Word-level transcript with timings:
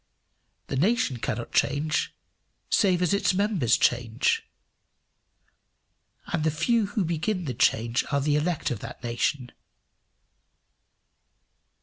The 0.65 0.75
nation 0.77 1.17
cannot 1.17 1.51
change 1.51 2.15
save 2.71 3.03
as 3.03 3.13
its 3.13 3.35
members 3.35 3.77
change; 3.77 4.41
and 6.33 6.43
the 6.43 6.49
few 6.49 6.87
who 6.87 7.05
begin 7.05 7.45
the 7.45 7.53
change 7.53 8.03
are 8.11 8.19
the 8.19 8.35
elect 8.35 8.71
of 8.71 8.79
that 8.79 9.03
nation. 9.03 9.51